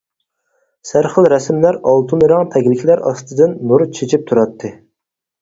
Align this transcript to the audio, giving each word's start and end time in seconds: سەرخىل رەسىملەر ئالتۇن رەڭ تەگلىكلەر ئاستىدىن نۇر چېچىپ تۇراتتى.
سەرخىل 0.91 1.27
رەسىملەر 1.33 1.77
ئالتۇن 1.91 2.23
رەڭ 2.31 2.49
تەگلىكلەر 2.57 3.05
ئاستىدىن 3.11 3.55
نۇر 3.75 3.87
چېچىپ 4.01 4.27
تۇراتتى. 4.33 4.75